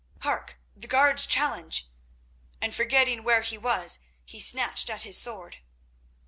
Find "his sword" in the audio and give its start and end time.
5.03-5.57